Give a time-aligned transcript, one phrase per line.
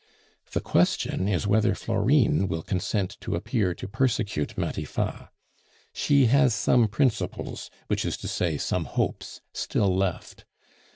[0.53, 5.29] The question is whether Florine will consent to appear to persecute Matifat.
[5.93, 10.45] She has some principles, which is to say, some hopes, still left.